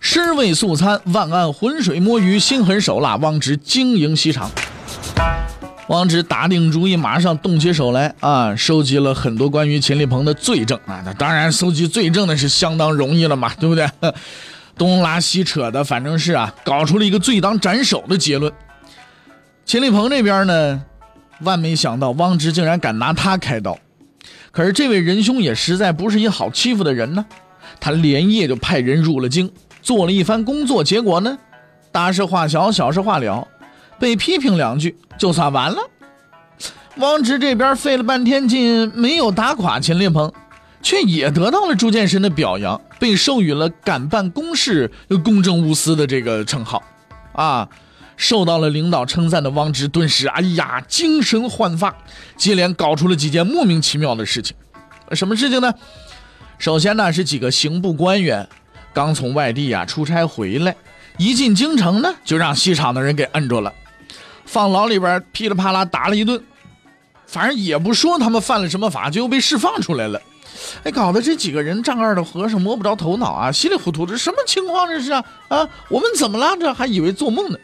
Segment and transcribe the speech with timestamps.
[0.00, 4.50] 尸位素餐，万安浑水摸鱼，心狠手辣，汪直经营西厂。
[5.88, 8.56] 汪直打定主意，马上动起手来啊！
[8.56, 11.02] 收集了很多关于秦立鹏的罪证啊！
[11.04, 13.86] 那当然，搜集罪证那是相当容易了嘛，对不对？
[14.78, 18.50] 东拉西扯的，反正是啊，搞出了一个罪当斩首的结论。
[19.66, 20.82] 秦立鹏这边呢，
[21.40, 23.78] 万没想到汪直竟然敢拿他开刀。
[24.50, 27.26] 可是这位仁兄也实在不是一好欺负的人呢，
[27.78, 29.50] 他连夜就派人入了京，
[29.82, 31.38] 做了一番工作，结果呢，
[31.90, 33.46] 大事化小，小事化了。
[33.98, 35.78] 被批评两句就算完了，
[36.96, 40.32] 汪直这边费了半天劲没有打垮秦令鹏，
[40.82, 44.90] 却也得到了朱见深的表扬，被授予了敢办公事、
[45.22, 46.82] 公正无私的这个称号。
[47.32, 47.68] 啊，
[48.16, 51.94] 受到了领导称赞的汪直顿时哎呀精神焕发，
[52.36, 54.56] 接连搞出了几件莫名其妙的事情。
[55.12, 55.74] 什么事情呢？
[56.58, 58.48] 首先呢是几个刑部官员
[58.92, 60.74] 刚从外地啊出差回来，
[61.18, 63.72] 一进京城呢就让西厂的人给摁住了。
[64.44, 66.42] 放牢里边噼里啪啦打了一顿，
[67.26, 70.20] 反正也不说他们犯了什么法，就又被释放出来了。
[70.82, 75.24] 哎，搞得这几个人丈二的和尚摸不着头脑啊，稀里糊涂，这什么情况这是啊？
[75.48, 76.56] 啊，我们怎么了？
[76.58, 77.58] 这还以为做梦呢。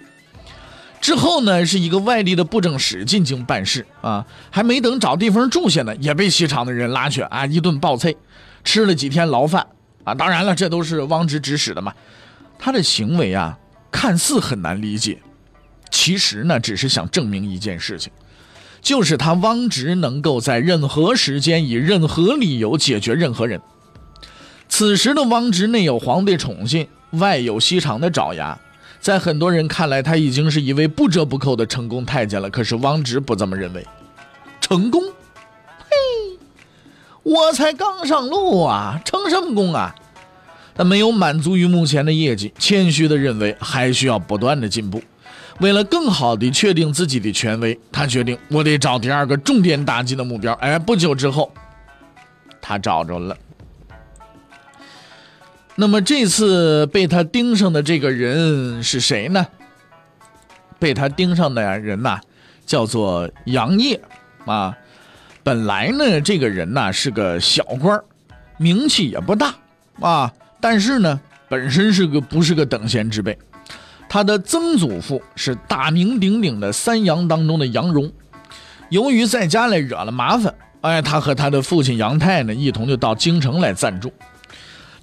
[1.01, 8.17] 之后呢，是一个外地的布政使进京办事啊，还没等找地方住下呢，也被西厂的人拉去啊一顿暴催，
[8.65, 9.67] 吃了几天牢饭
[10.07, 10.15] 啊。
[10.15, 11.93] 当然了，这都是汪直指使的嘛。
[12.59, 13.59] 他的行为啊，
[13.91, 15.19] 看似很难理解。
[15.91, 18.11] 其实呢，只是想证明一件事情，
[18.81, 23.61] 就是他汪直能够在任何时间以任何理由解决任何人。
[24.69, 28.59] 此时的汪直内有皇帝宠信，外有西厂的爪牙，
[29.01, 32.51] 在很多人看来，他已经是一位不折不扣的成功太监了。
[32.51, 33.87] 可是汪直不这么认为，
[34.61, 35.01] 成功？
[37.27, 39.93] 我才刚上路啊，成什么功啊？
[40.77, 45.03] 他没有满足于目前的业绩，谦虚的认为还需要不断的进步。
[45.59, 50.53] 为了更好地确定自己的权威，他决定我得找第二个重点打击的目标。
[50.55, 51.51] 哎，不久之后，
[52.61, 53.37] 他找着了。
[55.75, 59.45] 那么这次被他盯上的这个人是谁呢？
[60.79, 62.21] 被他盯上的人呐，
[62.65, 64.01] 叫做杨业
[64.45, 64.77] 啊。
[65.47, 68.03] 本来呢，这个人呐是个小官
[68.57, 69.55] 名气也不大
[70.01, 73.39] 啊，但是呢，本身是个不是个等闲之辈。
[74.09, 78.11] 他的曾祖父是大名鼎鼎的三杨当中的杨荣，
[78.89, 84.13] 由于在家里惹了麻烦，哎，他和他的父亲杨泰呢一同就到京城来暂住。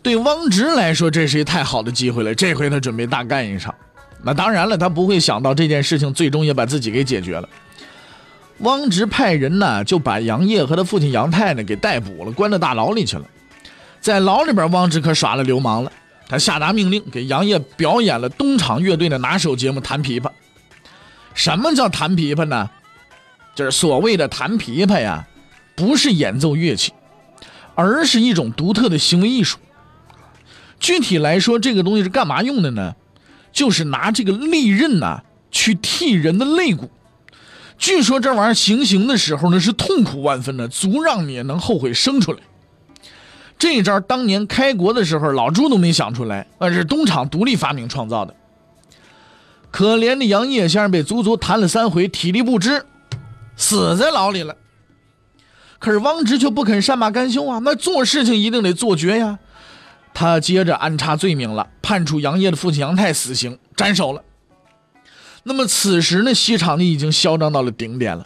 [0.01, 3.73] 对汪直来说，这是一太好的机会了，这回他准备大干一场。
[4.21, 7.47] 那当然了，他不会想到这件事情最终也把自己给解决了。
[8.63, 13.25] 汪直派人呢就把杨业和他父亲杨泰呢给逮捕了，关到大牢里去了。
[14.01, 15.91] 在牢里边，汪直可耍了流氓了。
[16.27, 20.29] 他下达命令，给杨业表演了东厂乐队的拿手节目——弹琵琶。
[21.33, 22.69] 什么叫弹琵琶呢？
[23.55, 25.27] 就是所谓的弹琵琶呀，
[25.75, 26.91] 不是演奏乐器，
[27.75, 29.57] 而是一种独特的行为艺术。
[30.79, 32.95] 具体来说，这个东西是干嘛用的呢？
[33.51, 36.89] 就是拿这个利刃呐，去剔人的肋骨。
[37.77, 42.39] 据说这玩意儿行刑的时候呢，是痛苦万分的，足让你能后悔生出来。
[43.59, 48.35] 这一招当年开国的时候，老朱都没想出来，那是东厂独立发明创造的。
[49.71, 52.85] 可怜的杨业先生被足足弹了三回，体力不支，
[53.55, 54.55] 死在牢里了。
[55.79, 59.39] 可是汪直却不肯善罢甘休啊，那做事情一定得做绝呀。
[60.13, 64.21] 他接着安插罪名了，判处杨业的父亲杨泰死刑，斩首了。
[65.43, 68.25] 那么此时呢，西厂呢已经嚣张到了顶点了。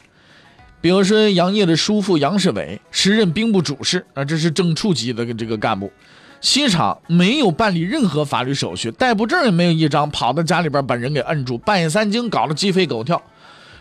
[0.79, 5.91] 比如说杨业的叔父杨世伟，时任兵部主事啊，这是正处级的这个干部。
[6.39, 13.19] 西厂没有办理任何法律手续，逮捕证也没有一张，跑到家里边把人给摁住，半夜三更搞得鸡飞狗跳。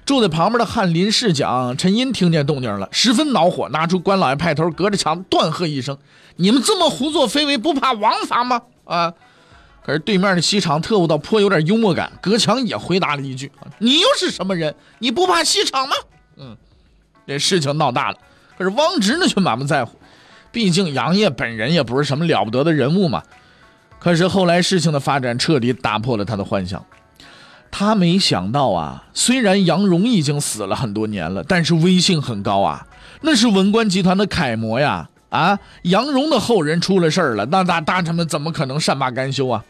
[0.07, 5.99] 住在旁边的翰林侍讲陈寅听见动静了，十分恼火，拿出关老爷派头，隔着墙断喝一声
[6.37, 9.13] ：“你们这么胡作非为，不怕王法吗？”啊！
[9.87, 14.75] 可是对面的西厂特务倒颇有点幽默感，隔墙也回答了一句：“你又是什么人？
[14.99, 15.95] 你不怕西厂吗？”
[16.37, 16.57] 嗯。
[17.25, 18.19] 这事情闹大了，
[18.59, 19.97] 可是汪直呢却满不在乎，
[20.51, 23.23] 毕竟杨业本人也不是什么了不得的人物嘛。
[24.01, 26.85] 可是后来事情的发展彻底打破了他的幻想，
[27.71, 32.87] 他没想到啊，虽然杨荣已经死了很多年了，但是威信很高啊，
[33.23, 35.09] 那是文官集团的楷模呀！
[35.31, 39.65] 啊，杨荣的后人出了事儿了，那大大臣们怎么可能善罢甘休啊？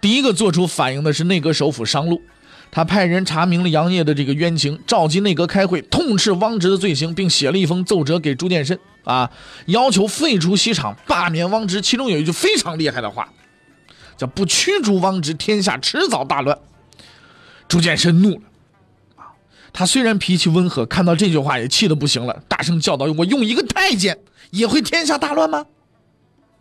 [0.00, 2.22] 第一个做出反应的是内阁首辅商禄，
[2.70, 9.30] 他派人查明了杨业的这个冤情，召集内阁开会，痛斥汪直的罪行，并写了一封奏折给朱见深啊，
[9.66, 11.80] 要求废除西厂，罢免汪直。
[11.80, 13.28] 其中有一句非常厉害的话，
[14.16, 16.56] 叫“不驱逐汪直，天下迟早大乱”。
[17.66, 18.42] 朱见深怒了，
[19.16, 19.34] 啊，
[19.72, 24.16] 他虽然脾气温和，看到这句话也气得不行了，大声叫道：“我用一个太监
[24.50, 25.66] 也会天下大乱吗？”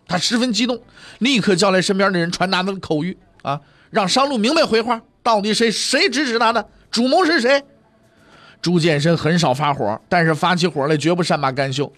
[0.09, 0.81] 他十分激动，
[1.19, 3.15] 立刻叫来身边的人传达了口谕
[3.47, 7.63] 啊，让商路明白回话，到底谁谁指使他的，主谋是谁？
[8.61, 11.89] 朱见深很少发火，但是发起火来绝不善罢甘休。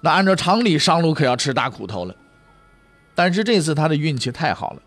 [0.00, 2.14] 那按照常理，商路可要吃大苦头了。
[3.14, 4.80] 但是这次他的运气太好了。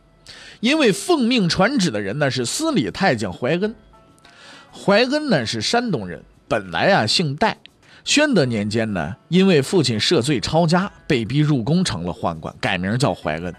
[0.59, 3.75] 因为奉命传旨的人呢是司礼太监怀恩，
[4.73, 7.57] 怀恩呢是山东人，本来啊姓戴。
[8.03, 13.53] 宣德年间呢，因为父亲涉罪抄家，被逼入宫成了宦官，改名叫怀恩。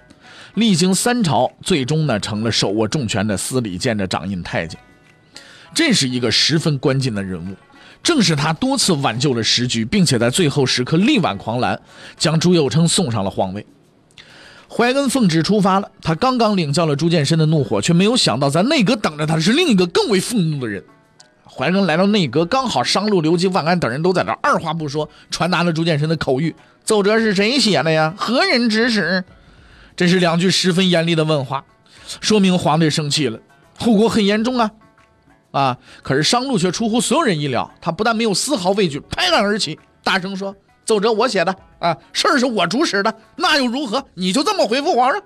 [0.58, 4.78] 历经三朝，最终呢成了手握重权的司礼监的掌印太监。
[5.72, 7.54] 这是一个十分关键的人物，
[8.02, 11.80] 正是他多次挽救了时局，并且在最后时刻力挽狂澜，
[12.16, 13.64] 将朱佑樘送上了皇位。
[14.68, 20.82] 怀恩奉旨出发了，他刚刚领教了朱见深的怒火，却没有想到在内阁等着他的是另一个更为愤怒的人。
[21.44, 26.52] 怀恩来到内阁，刚好商路、刘基、万安等人都在这二话不说传达了朱见深的口谕。
[26.82, 28.12] 奏折是谁写的呀？
[28.16, 29.24] 何人指使？
[29.98, 31.64] 这是两句十分严厉的问话，
[32.20, 33.40] 说明皇帝生气了，
[33.76, 34.70] 后果很严重啊！
[35.50, 35.78] 啊！
[36.04, 40.54] 可是商路却出乎所有人意料，他不但没有丝毫畏惧，拍案而起，大声说。
[40.84, 44.06] 奏折我写的啊，事儿是我主使的，那又如何？
[44.14, 45.20] 你就这么回复皇上？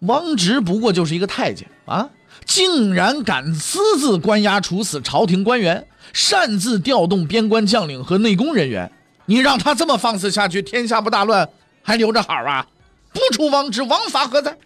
[0.00, 2.10] 汪直不过就是一个太监啊，
[2.44, 8.92] 竟然敢私自关押处死朝廷官员，擅自调动边关将领和内宫人员。
[9.24, 11.48] 你让他这么放肆下去，天下不大乱，
[11.86, 12.66] 还留着好啊？
[13.12, 14.58] 不出王直，王法何在？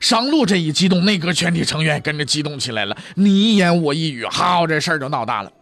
[0.00, 5.52] 商路这一激动，内阁全体成员跟着激动起来了，你一言我一语，好，这事儿就闹大了。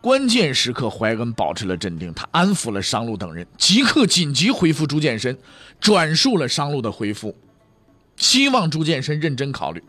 [0.00, 5.36] 关键时刻，怀恩保持了镇定，他安抚了商路等人，即刻紧急回复朱见深，
[5.78, 7.36] 转述了商路的回复，
[8.16, 9.84] 希望朱见深认真考虑。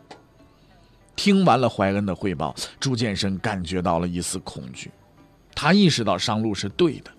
[1.16, 4.90] 听完了怀恩的汇报，朱见深感觉到了一丝恐惧，
[5.54, 7.10] 他意识到商路是对的，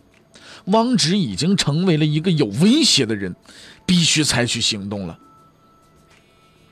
[0.65, 3.35] 汪直已经成为了一个有威胁的人，
[3.85, 5.19] 必须采取行动了。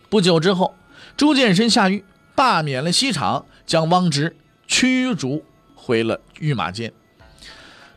[0.10, 0.76] 不久之后，
[1.16, 2.04] 朱见深下狱，
[2.36, 4.36] 罢免了西厂，将汪直
[4.68, 5.44] 驱逐。
[5.76, 6.94] 回了御马监。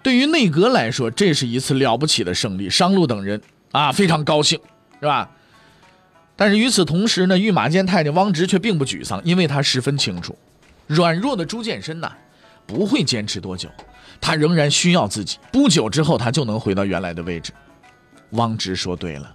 [0.03, 2.71] 对于内阁来说，这是一次了不起的胜利。
[2.71, 3.43] 商路等人
[3.73, 4.59] 啊，非常高兴，
[5.01, 5.31] 是吧？
[6.35, 10.35] 但是与此同时呢，御马监太监汪直却并不沮丧，因为他十分清楚，
[10.87, 12.11] 软弱的朱见深呐，
[12.67, 13.69] 不会坚持多久，
[14.21, 15.39] 他仍然需要自己。
[15.53, 17.53] 不久之后，他就能回到原来的位置。
[18.31, 19.35] 汪直说对了，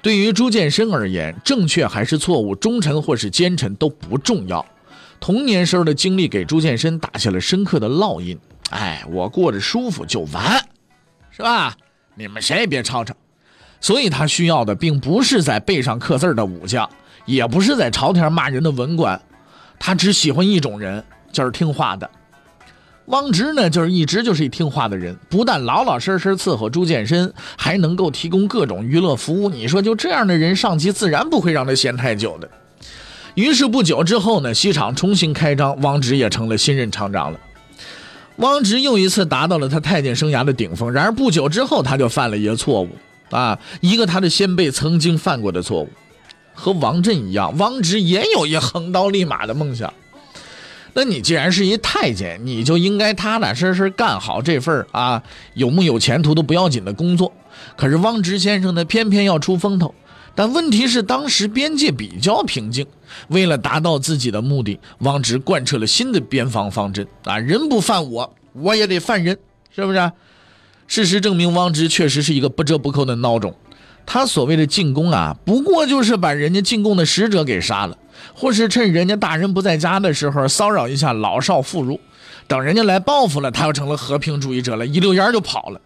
[0.00, 4.64] 对于朱见深而言，正确还是错误，忠臣或是奸臣都不重要。
[5.18, 8.38] 童年时候的经历给朱见深打下了深刻的烙印。
[8.70, 10.64] 哎，我过着舒服就完，
[11.30, 11.74] 是吧？
[12.14, 13.14] 你们谁也别吵吵。
[13.80, 16.88] 所以他需要的并不是在背上刻字的武将，
[17.26, 19.20] 也不是在朝廷骂人的文官，
[19.78, 22.08] 他只喜欢一种人，就是听话的。
[23.08, 29.48] 汪直呢，就是一直就是一听话的人，不但老老实实伺候朱见深，还能够提供各种娱乐服务。
[29.48, 32.48] 你说就这样的人上级，自然不会让他闲太久的。
[33.34, 37.40] 于是不久之后呢，西厂重新开张，汪直也成了新任厂长了。
[38.36, 40.92] 汪直又一次达到了他太监生涯的顶峰。
[40.92, 42.90] 然而不久之后，他就犯了一个错误
[43.30, 45.88] 啊，一个他的先辈曾经犯过的错误。
[46.52, 49.94] 和王振一样，汪直也有一横刀立马的梦想。
[50.94, 55.22] 那你既然是一太监，你就应该踏踏实实干好这份啊
[55.54, 57.32] 有木有前途都不要紧的工作。
[57.76, 59.94] 可是汪直先生呢，偏偏要出风头。
[60.34, 62.86] 但问题是，当时边界比较平静。
[63.28, 67.38] 为了达到自己的目的，汪直贯彻了新的边防方针啊！
[67.38, 69.36] 人不犯我，我也得犯人，
[69.74, 70.12] 是不是？
[70.86, 73.52] 事实证明，汪直确实是一个不折不扣的孬种。
[74.06, 77.98] 他所谓的进攻啊，不过就是把人家进贡的使者给杀了，
[78.34, 81.98] 或是趁人家大人不在家的时候骚扰一下老少妇孺。
[82.46, 85.80] 等人家来报复了，他又成了和平主义者了，一溜烟就跑了。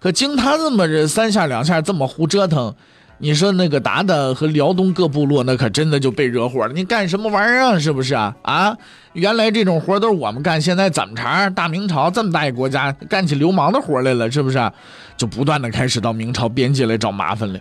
[0.00, 2.74] 可经他这么这三下两下这么胡折腾。
[3.20, 6.72] 你说那个鞑靼和辽东各部落，那可真的就被惹火了。
[6.72, 7.80] 你干什么玩意儿？
[7.80, 8.32] 是不是啊？
[8.42, 8.76] 啊，
[9.12, 11.50] 原来这种活都是我们干，现在怎么茬？
[11.50, 14.70] 大明朝这么大一国家，干起流氓的活来了，是不是？
[15.16, 17.58] 就不断的开始到明朝边界来找麻烦了。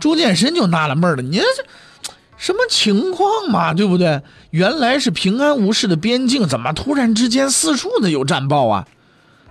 [0.00, 1.44] 朱见深就纳了闷了，你这
[2.42, 4.20] 什么情况嘛，对不对？
[4.50, 8.84] 原来是平安无事的边境，怎么突然之间四处的有战报啊？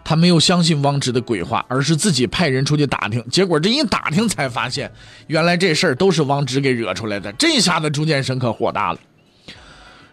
[0.03, 3.23] 他没有相信汪直的鬼话，而是自己派人出去打听。
[3.29, 4.91] 结果这一打听，才发现
[5.27, 7.31] 原来这事儿都是汪直给惹出来的。
[7.31, 8.99] 这下子朱建深可火大了。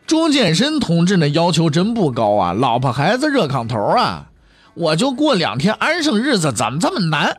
[0.07, 4.31] 朱建深同志呢要求真不高啊，老婆孩子热炕头啊，
[4.75, 7.39] 我就过两天安生日子，怎么这么难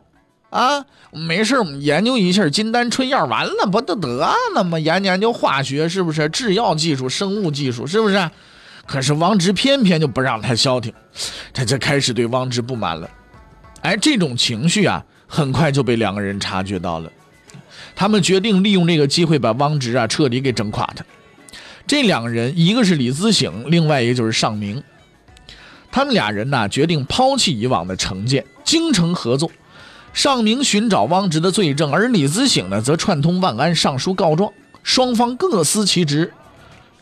[0.50, 0.84] 啊？
[1.12, 4.08] 没事，我们研究一下金丹春药，完了不就得
[4.54, 4.78] 了吗？
[4.78, 6.28] 研究研究化学，是不是？
[6.28, 8.30] 制药技术、生物技术，是不是？
[8.86, 10.92] 可是汪直偏偏就不让他消停，
[11.52, 13.08] 他就开始对汪直不满了。
[13.82, 17.10] 哎，这种情绪啊，很快就被两个人察觉到了。
[17.96, 21.04] 他们决定利用这个机会把汪直啊彻底给整垮他。
[21.86, 24.82] 这两个人，一个是李自省，另外一个就是尚明。
[25.90, 29.50] 他们俩人呢，决定抛弃以往的成见，精诚合作。
[30.12, 34.52] 尚明寻找汪直的罪证，而李自省呢，则串通万安上书告状。
[34.82, 36.32] 双方各司其职，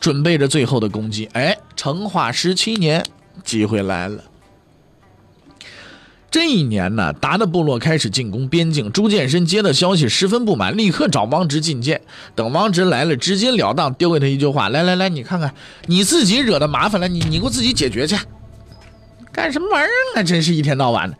[0.00, 1.28] 准备着最后的攻击。
[1.32, 3.04] 哎，成化十七年，
[3.44, 4.24] 机会来了。
[6.30, 8.92] 这一年呢，达的部落开始进攻边境。
[8.92, 12.02] 朱见深接到消息，十分不满，立刻找汪直觐见。
[12.34, 15.54] 等汪直来了，直截了当丢给他一句话：“来来来，你看看
[15.86, 18.14] 你自己惹的麻烦了，你你给我自己解决去。
[19.32, 20.22] 干什么玩意儿啊？
[20.22, 21.16] 真是一天到晚的。”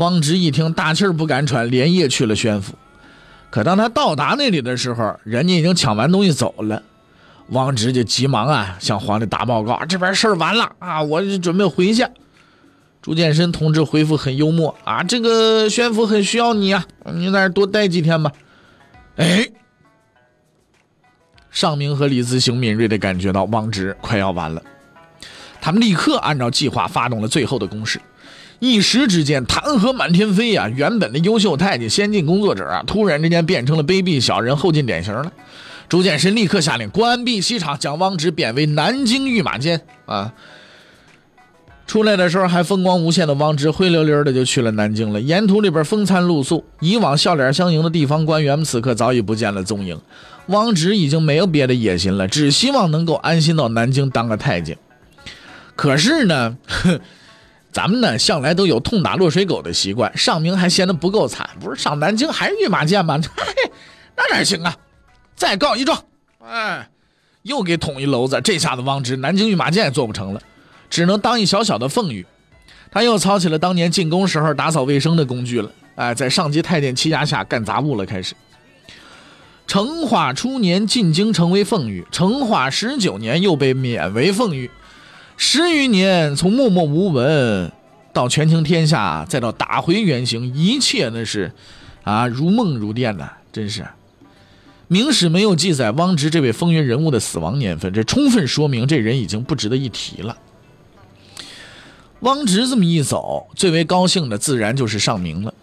[0.00, 2.74] 汪直一听，大气儿不敢喘，连夜去了宣府。
[3.50, 6.82] 可当他到达那里的时候，人家已经抢完东西走了。
[7.50, 12.06] 汪直就急忙啊，向皇帝打报告：“这边事儿完了啊，我准备回去。”
[13.02, 18.32] 朱见深同志回复很幽默啊，这个宣府很需要你啊，你在这多待几天吧。
[19.16, 19.46] 哎，
[21.50, 24.62] 尚明和李自行敏锐地感觉到汪直快要完了，
[25.60, 28.00] 他们立刻按照计划发动了最后的攻势。
[28.60, 30.68] 一时之间，弹劾满天飞呀！
[30.68, 35.32] 原本的优秀太监、先进工作者啊，突然之间变成了卑鄙小人、后进典型了。
[35.88, 40.32] 朱见深立刻下令关闭西厂，将汪直贬为南京御马监啊。
[41.86, 45.20] 出来的时候还风光无限的汪直，灰溜溜的就去了南京了。
[45.20, 49.98] 沿途里边风餐露宿，以往笑脸相迎的地方官员们，此刻早已不见了踪影。
[50.46, 54.76] 汪直已经没有别的野心了，只希望能够安心到南京当个太监。
[55.74, 57.00] 可是呢，哼
[57.72, 60.10] 咱们呢向来都有痛打落水狗的习惯。
[60.16, 63.20] 尚明还嫌得不够惨，不是上南京还是御马监吗？
[64.16, 64.76] 那哪行啊？
[65.34, 66.02] 再告一状，
[66.44, 66.88] 哎，
[67.42, 68.40] 又给捅一篓子。
[68.42, 70.42] 这下子汪直南京御马监也做不成了。
[70.90, 72.26] 只能当一小小的奉御，
[72.90, 75.70] 他又操起了当年进宫时候打扫卫生的工具了。
[75.94, 78.04] 哎，在上级太监欺压下干杂物了。
[78.04, 78.34] 开始，
[79.66, 84.70] 成化初年进京成为奉御，成化十九年又被免为奉御，
[85.42, 87.72] 十余年从默默无闻
[88.12, 91.50] 到权倾天下，再到打回原形，一切那是
[92.02, 93.86] 啊如梦如电呐，真是。
[94.86, 100.36] 明史没有记载汪直这位风云人物的死亡年份，这充分说明这人已经不值得一提了。
[102.20, 105.54] 汪直这么一走，最为高兴的自然就是尚明了。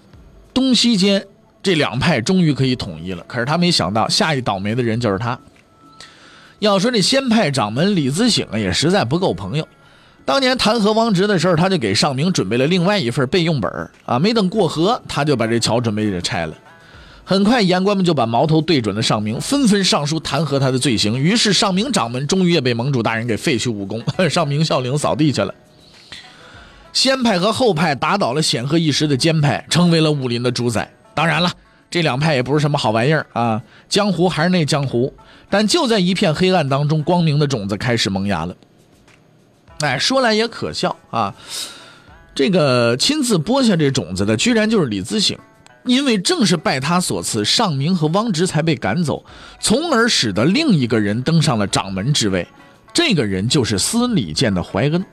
[0.55, 1.23] 东西间
[1.61, 3.23] 这两派终于可以统一了。
[3.27, 5.39] 可是他没想到，下一倒霉的人就是他。
[6.59, 9.67] 要说这先派掌门李自省啊，也实在不够朋友。
[10.25, 13.71] 当年弹劾汪直的时候，他就给尚明准备了另外一份备用本
[14.05, 16.53] 啊，没等过河，他就把这桥准备给拆了。
[17.23, 21.17] 很快，言官们就把矛头对准了尚明，纷纷上书弹劾他的罪行。
[21.17, 25.53] 于是，尚明掌门终于也被盟主大人给废去武功， 上明孝陵扫地去了。
[26.93, 30.91] 先派和后派打倒了显赫一时的监派，成为了武林的主宰。
[31.13, 31.51] 当然了，
[31.89, 35.13] 这两派也不是什么好玩意儿啊，江湖还是那江湖。
[35.49, 38.55] 但就在一片黑暗当中，光明的种子开始萌芽了。
[39.79, 41.33] 哎，说来也可笑啊，
[42.35, 45.37] 这个亲自播下这种子的，居然就是李自省。
[45.85, 49.23] 因为正是拜他所赐，尚明和汪直才被赶走，
[49.61, 52.45] 从而使得另一个人登上了掌门之位。
[52.93, 55.05] 这个人就是司礼监的怀恩。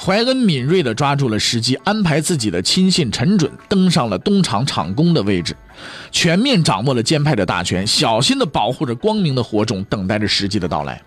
[0.00, 5.56] 怀恩敏锐地抓住了时机，安排自己的亲信陈准登上了东厂厂公的位置，
[6.12, 11.02] 全面掌握了监派的大权，小心地保护着光明的火种，等待着时机的到来。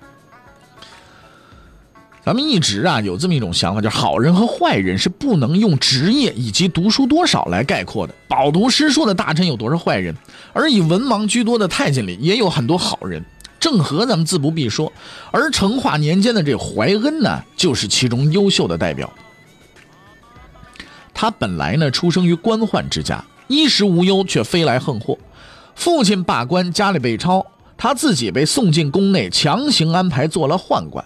[2.23, 8.13] 咱们一直啊有这么一种想法，就是好人和坏人是不能用职业以及读书多少来概括的。
[8.27, 10.13] 饱读诗书的大臣有多少坏人，
[10.51, 13.23] 而以文盲居多的太监里也有很多好人。
[13.61, 14.91] 郑和咱们自不必说，
[15.31, 19.09] 而成化年间的这怀恩呢，就是其中优秀的代表。
[21.13, 25.15] 他本来呢出生于官宦之家，衣食无忧，却飞来横祸。
[25.75, 27.45] 父亲罢官，家里被抄，
[27.77, 31.05] 他自己被送进宫内，强行安排做了宦官。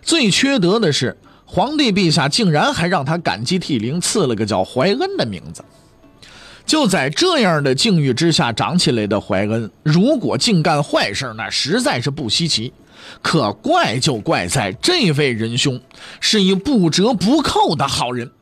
[0.00, 5.64] 最缺德的是，皇帝陛下竟然还让他感激涕零，赐了个叫怀恩的名字。
[6.66, 12.72] 就在这样的境遇之下长起来的怀恩，如果净干坏事，那实在是不稀奇。
[13.22, 15.80] 可怪就怪在这位仁兄
[16.20, 18.32] 是一不折不扣的好人。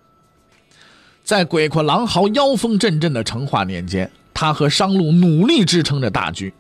[1.23, 6.53] 在鬼哭狼嚎、妖风阵阵的成化年间，他和商路努力支撑着大局。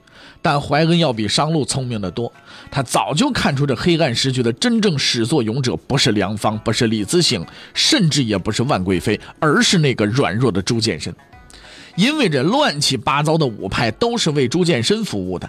[0.42, 2.30] 但怀恩要比商路聪明的多，
[2.70, 11.14] 他早就看出这黑暗时局的真正始作俑者不是梁芳，不是李子醒，甚至也不是万贵妃，而是那个软弱的朱见深。
[11.96, 15.48] 因为这乱七八糟的五派都是为朱见深服务的，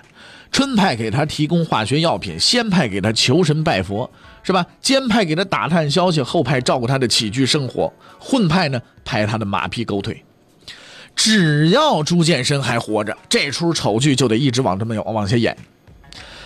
[0.51, 4.09] 春派给他提供化学药品，仙派给他求神拜佛，
[4.43, 4.65] 是吧？
[4.81, 10.23] 监派给他打探消息，后派照顾他的起居生活，混派呢拍他的马屁狗腿。
[11.15, 15.55] 只要朱见深还活着，这出丑剧就得一直往这么往下演。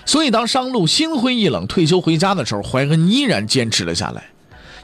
[0.06, 4.24] 所以，当商路心灰意冷退休回家的时候，怀恩依然坚持了下来，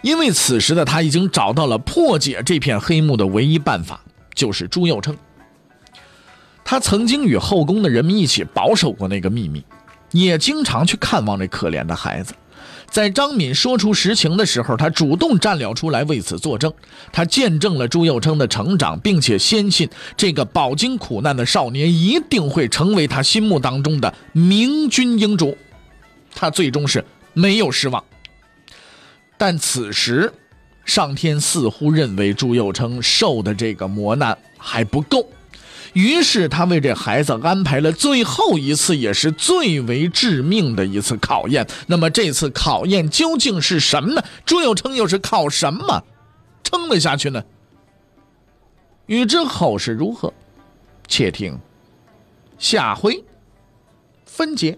[0.02, 4.02] 因为此时的他已经找到了破解这片黑幕的唯一办法，
[4.36, 5.18] 就是朱佑称。
[6.64, 9.64] 他曾经与后宫的人们一起保守过那个秘密，
[10.12, 12.34] 也经常去看望这可怜的孩子。
[12.90, 16.74] 在张敏说出实情的时候，他主动站了出来为此作证。
[17.12, 25.58] 他见证了朱佑称的成长，并且坚信这个饱经苦难的少年一定会成为他心目当中的明君英主。
[26.34, 28.04] 他最终是没有失望。
[29.38, 30.32] 但此时，
[30.86, 35.28] 上天似乎认为朱佑称受的这个磨难还不够。
[35.94, 41.66] 于是他为这孩子安排了最后一次，也是最为致命的一次考验。
[41.88, 44.24] 那么这次考验究竟是什么呢？
[44.46, 46.04] 朱有称又是靠什么
[46.64, 47.44] 撑了下去呢？
[49.06, 50.34] 欲知后事如何，
[51.08, 51.58] 且听
[52.58, 53.24] 下回
[54.26, 54.78] 分解。